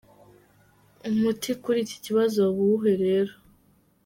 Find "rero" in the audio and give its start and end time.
3.05-3.33